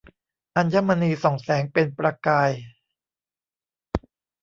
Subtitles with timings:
[0.55, 2.51] อัญมณีส่องแสงเป็นประกาย